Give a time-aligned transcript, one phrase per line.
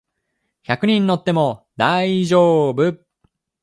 [0.63, 2.97] 百人乗っても大丈夫